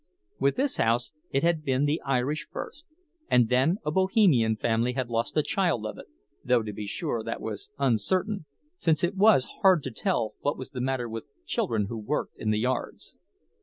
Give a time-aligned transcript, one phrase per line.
[0.39, 2.87] With this house it had been the Irish first;
[3.29, 7.39] and then a Bohemian family had lost a child of it—though, to be sure, that
[7.39, 8.45] was uncertain,
[8.75, 12.49] since it was hard to tell what was the matter with children who worked in
[12.49, 13.15] the yards.